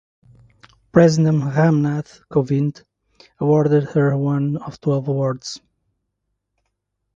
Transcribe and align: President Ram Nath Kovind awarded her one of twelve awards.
President 0.91 1.43
Ram 1.55 1.83
Nath 1.83 2.21
Kovind 2.27 2.81
awarded 3.37 3.83
her 3.89 4.17
one 4.17 4.57
of 4.57 4.81
twelve 4.81 5.07
awards. 5.07 5.61